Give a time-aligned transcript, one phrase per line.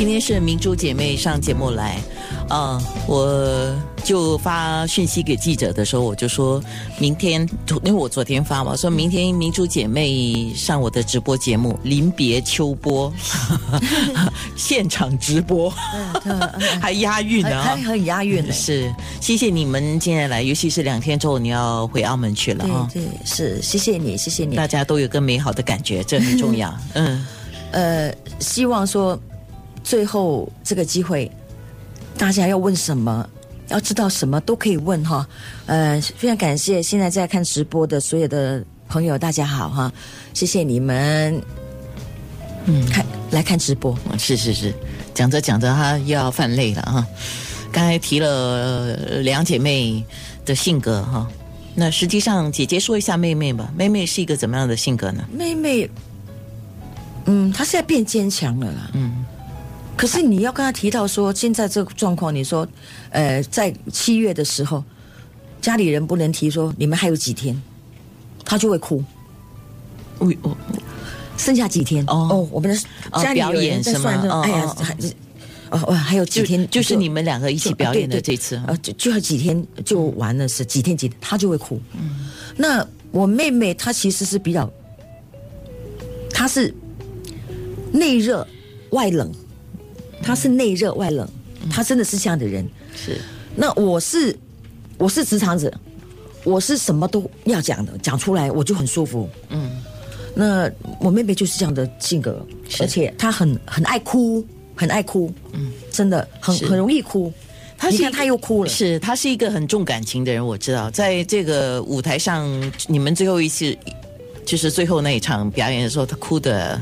[0.00, 1.98] 今天是明珠姐妹上节目来，
[2.48, 3.70] 啊、我
[4.02, 6.58] 就发讯息给记者的时候，我就说
[6.98, 7.46] 明天，
[7.84, 13.12] 因为我昨天发嘛，说明天明珠姐妹上我的直播节目，临别秋波，
[14.56, 15.68] 现场直播，
[16.80, 18.54] 还押韵呢、还很押韵呢。
[18.54, 18.90] 是，
[19.20, 22.88] 谢谢你们今天来，尤其是两天之后你要回澳门去了啊，
[23.26, 24.56] 是，谢谢你，谢谢你。
[24.56, 26.74] 大家都有个美好的感觉，这很重要。
[26.94, 27.26] 嗯，
[27.72, 29.20] 呃，希望说
[29.82, 31.30] 最后这个机会，
[32.16, 33.28] 大家要问什么，
[33.68, 35.26] 要知道什么都可以问哈。
[35.66, 39.92] 呃，非常感谢现在在看直播的所有的朋友，大家好哈，
[40.34, 41.40] 谢谢你们，
[42.66, 43.96] 嗯，看来看直播。
[44.18, 44.74] 是是是，
[45.14, 47.06] 讲着讲着他又要犯累了哈。
[47.72, 50.04] 刚才提了呃两姐妹
[50.44, 51.28] 的性格哈，
[51.74, 53.72] 那实际上姐姐说一下妹妹吧。
[53.76, 55.24] 妹妹是一个怎么样的性格呢？
[55.32, 55.88] 妹妹，
[57.26, 58.90] 嗯，她现在变坚强了啦。
[58.94, 59.24] 嗯，
[60.00, 62.66] 可是你要跟他提到说，现在这个状况，你说，
[63.10, 64.82] 呃，在七月的时候，
[65.60, 67.54] 家里人不能提说你们还有几天，
[68.42, 69.04] 他就会哭。
[70.20, 70.56] 喂哦，
[71.36, 72.02] 剩下几天？
[72.06, 72.28] 哦。
[72.30, 72.74] 哦我们
[73.22, 75.12] 家里有表演人在算说，哎呀还是
[75.68, 76.66] 哦哇，还有几天？
[76.70, 78.58] 就是你们两个一起表演的这次。
[78.66, 81.78] 呃，就就要几天就完了，是几天几天，他就会哭。
[81.92, 84.72] 嗯，那我妹妹她其实是比较，
[86.32, 86.74] 她是
[87.92, 88.48] 内热
[88.92, 89.30] 外冷，
[90.22, 91.28] 她是内热外冷，
[91.70, 92.66] 他真的是这样的人。
[92.94, 93.18] 是
[93.54, 94.36] 那我是
[94.96, 95.72] 我是直肠子，
[96.44, 99.28] 我是什么都要讲的，讲出来我就很舒服。
[99.48, 99.82] 嗯，
[100.34, 102.46] 那我妹妹就是这样的性格，
[102.78, 105.32] 而且她很很爱哭，很爱哭。
[105.52, 107.32] 嗯，真的很很容易哭。
[107.82, 108.70] 你看她是一个她又哭了。
[108.70, 112.48] 是她是一个很重感情的人，我知道，在这个舞台上，
[112.86, 113.76] 你们最后一次
[114.44, 116.80] 就是最后那一场表演的时候，她哭的。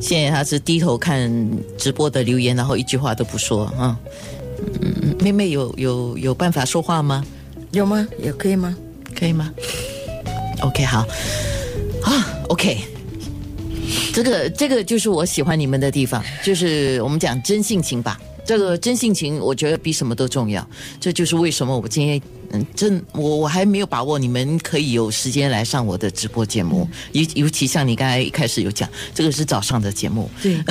[0.00, 1.30] 现在他是低头看
[1.78, 3.98] 直播的留言，然后一句话都不说啊。
[4.82, 7.24] 嗯，嗯妹妹有有有办法说话吗？
[7.72, 8.06] 有吗？
[8.18, 8.76] 也可以吗？
[9.14, 9.52] 可以吗
[10.60, 11.06] ？OK，好
[12.02, 12.78] 啊，OK。
[14.12, 18.18] 这个这个就是我喜欢你们的地方，就是我们讲真性情吧。
[18.46, 20.66] 这个真性情，我觉得比什么都重要。
[21.00, 30.62] 这就是为什么我今天，嗯，真我我还没有把握你们可以有时间来上我的直播节目，尤、尤其像你刚才一开始有讲，这个是早上的节目，对，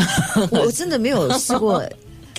[0.51, 1.83] 我真的没有试过，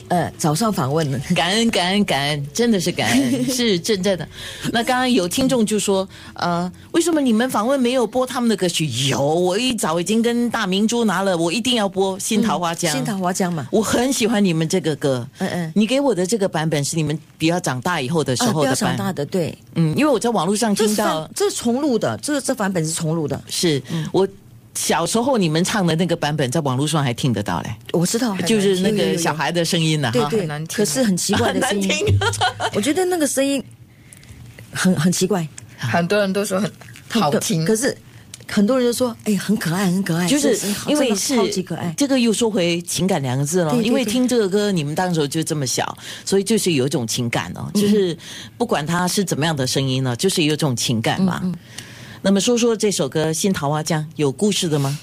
[0.08, 1.18] 呃，早上访问的。
[1.34, 4.28] 感恩感恩感恩，真的是感恩， 是真正的。
[4.72, 8.86] 那刚刚有听众就说，呃，为什么你们访问没有播他们的歌曲？
[9.08, 12.92] 有，我一早已经跟大明珠拿了，我一定要播《新桃花江》。
[12.94, 24.26] 新桃花江嘛，我很喜欢你们这个歌，嗯嗯你给我的这个版本是你们比较长大以后的时啊，候的版，比较长大的，对，嗯，因为我在网络上听到翻，这是重录的，这这版本是重录的，是我
[24.76, 31.90] 小时候你们唱的那个版本，在网络上还听得到嘞，我知道，就是那个小孩的声音呢，哈对对很难，听可是很奇怪的 声音，
[32.74, 33.62] 我觉得那个声音
[34.70, 35.48] 很很奇怪，
[35.78, 36.60] 很多人都说
[37.08, 37.96] 很好听，可是
[38.46, 40.54] 很多人就说，哎，很可爱，很可爱，就是
[40.86, 43.70] 因为是超级可爱，这个又说回情感两个字了。
[43.70, 48.16] 对对因为听这个歌，你们当时候就这么小，所以就是有一种情感哦，嗯就是
[48.58, 51.40] 不管它是怎么样的声音呢，就是有一种情感嘛。
[51.42, 51.54] 嗯
[52.26, 54.98] 那么说说这首歌《新桃花江》有故事的吗？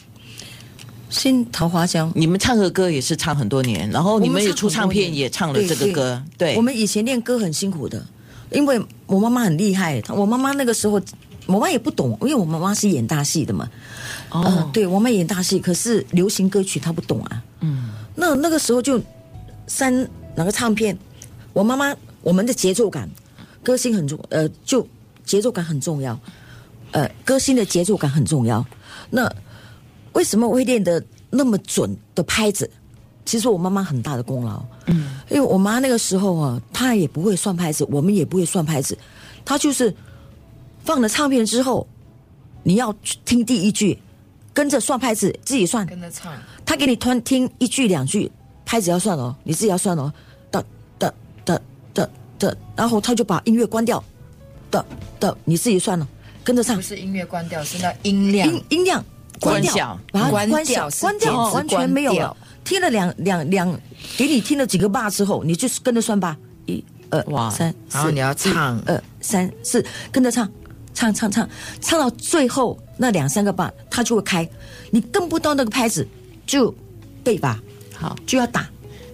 [1.10, 2.12] 新桃花江。
[2.16, 8.06] 你们唱个歌也是唱很多年，然后你们也出唱片也唱了这个歌，对我，们以前练歌很辛苦的，
[8.52, 11.02] 因为我妈妈很厉害，我妈妈那个时候，
[11.46, 13.70] 我妈也不懂，因为我妈妈是演大戏的嘛。
[14.32, 17.42] 哦呃，对我妈演大戏，可是流行歌曲她不懂啊。
[17.62, 19.02] 嗯，那那个时候就
[19.66, 20.06] 三
[20.36, 20.98] 哪个唱片，
[21.54, 23.10] 我妈妈我们的节奏感，
[23.64, 24.86] 歌星很重，呃，就
[25.24, 26.20] 节奏感很重要，
[26.94, 28.66] 呃，歌星的节奏感很重要。
[29.10, 29.32] 那
[30.14, 32.70] 为什么我会练得那么准的拍子？
[33.26, 34.64] 其实我妈妈很大的功劳。
[34.86, 38.98] 嗯，因为我妈那个时候啊，她也不会算拍子，我们也不会算拍子，
[39.46, 39.96] 她就是
[40.84, 41.88] 放了唱片之后，
[42.64, 42.94] 你要
[43.26, 43.98] 听第一句，
[44.54, 45.88] 跟着算拍子，自己算。
[45.88, 46.34] 跟着唱，
[46.66, 48.32] 她给你突然听一句两句，
[48.66, 50.14] 拍子要算哦，你自己要算哦，
[50.52, 50.64] 的
[51.00, 51.14] 的
[51.46, 51.62] 的
[51.94, 54.04] 的的，然后她就把音乐关掉，
[54.70, 54.86] 的
[55.20, 56.08] 的你自己算了，
[56.44, 56.76] 跟着唱。
[56.76, 58.48] 不，是音乐关掉，是那音量。
[58.48, 59.04] 音音量
[59.40, 60.00] 关掉。
[60.12, 60.90] 把它关掉。
[61.00, 62.36] 关掉完全没有了。
[62.64, 63.80] 听了两两两，
[64.18, 68.82] 给你听了几个八之后，你就跟着算吧，一二哇三，然后你要唱。
[68.86, 70.50] 二三四，跟着唱，
[70.94, 71.48] 唱唱唱，
[71.82, 74.50] 唱到最后那两三个八，它就会开，
[74.92, 76.08] 你跟不到那个拍子，
[76.46, 76.74] 就
[77.22, 77.62] 背吧，
[77.94, 78.16] 好。
[78.26, 78.66] 就要打。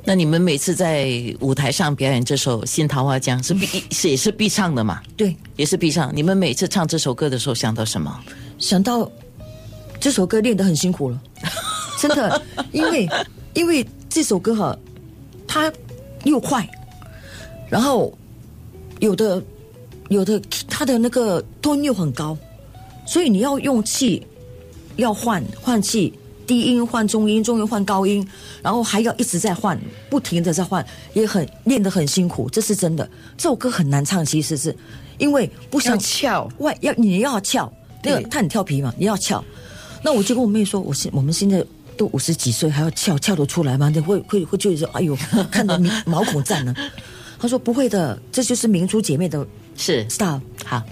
[0.09, 1.07] 那你们每次在
[1.39, 5.03] 舞台上表演这首《新桃花江》是必是也是必唱的嘛？
[5.15, 6.11] 对，也是必唱。
[6.15, 8.19] 你们每次唱这首歌的时候想到什么？
[8.57, 9.07] 想到
[9.99, 11.21] 这首歌练得很辛苦了，
[12.01, 12.41] 真的，
[12.71, 13.07] 因为
[13.53, 14.75] 因为这首歌哈，
[15.47, 15.71] 它
[16.23, 16.67] 又快，
[17.69, 18.11] 然后
[19.01, 19.39] 有的
[20.07, 22.35] 有的它的那个 tone 又很高，
[23.05, 24.25] 所以你要用气，
[24.95, 26.11] 要换换气，
[26.49, 28.27] 低音换中音，中音换高音，
[28.63, 29.79] 然后还要一直在换，
[30.09, 33.07] 不停的在换，也很练得很辛苦，这是真的。
[33.37, 34.75] 这首歌很难唱，其实是
[35.19, 37.71] 因为不想翘，外要你要翘，
[38.03, 39.45] 那个对他很调皮嘛，你要翘。
[40.01, 41.63] 那我就跟我妹说，我现我们现在
[41.95, 43.89] 都五十几岁，还要翘翘得出来吗？
[43.89, 45.15] 你会会会觉得说，哎呦，
[45.51, 46.73] 看到你毛孔站了。
[47.39, 49.45] 她说不会的，这就是明珠姐妹的
[49.77, 50.41] 是 style。
[50.65, 50.83] 好，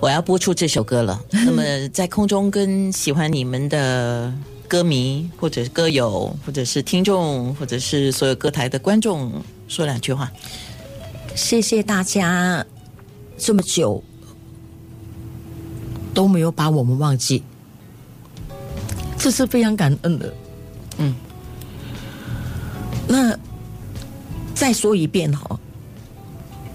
[0.00, 1.22] 我要播出这首歌了。
[1.30, 4.32] 那么在空中跟喜欢你们的
[4.68, 10.30] 歌迷，或者是歌友，或者是听众，或者是所有歌台的观众说两句话。
[11.34, 12.64] 谢谢大家
[13.36, 14.02] 这么久
[16.12, 17.42] 都没有把我们忘记，
[19.18, 20.32] 这是非常感恩的。
[20.98, 21.14] 嗯，
[23.08, 23.36] 那
[24.54, 25.58] 再说一遍哈，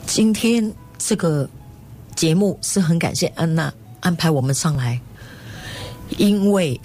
[0.05, 1.49] 今天这个
[2.15, 4.99] 节目是很感谢安娜安排我们上来，
[6.17, 6.79] 因为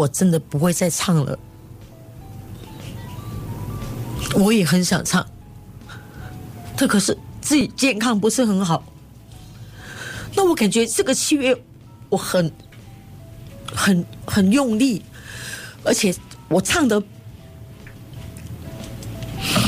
[0.00, 1.38] 我真的不会再唱了，
[4.34, 5.26] 我也很想唱。
[6.74, 8.82] 这可是自己健康不是很好。
[10.34, 11.54] 那我感觉这个七月
[12.08, 12.50] 我很
[13.74, 15.02] 很很用力，
[15.84, 16.14] 而且
[16.48, 17.02] 我唱的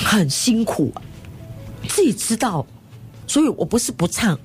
[0.07, 1.03] 很辛苦、啊，
[1.89, 2.67] 自己知道，
[3.27, 4.39] 所以我不是不唱，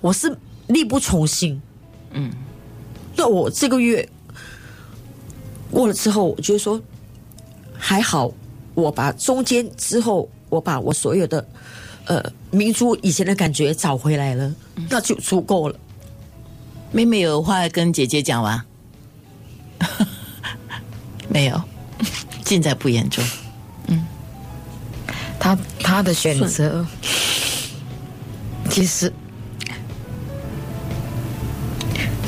[0.00, 0.34] 我是
[0.68, 1.60] 力不从心。
[2.12, 2.32] 嗯，
[3.14, 4.08] 那我这个月
[5.72, 6.80] 过了之后，我觉得说
[7.76, 8.30] 还好，
[8.74, 11.44] 我把中间之后，我把我所有的
[12.04, 14.54] 呃明珠以前的感觉找回来了，
[14.88, 15.76] 那就足够了。
[16.92, 18.64] 妹妹有话跟姐姐讲吗？
[21.28, 21.60] 没有，
[22.44, 23.24] 尽在不言中。
[25.40, 26.86] 他他的选择，
[28.70, 29.12] 其实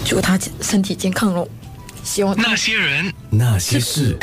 [0.05, 1.47] 祝他身体健康喽。
[2.03, 4.17] 希望那些人，那些事。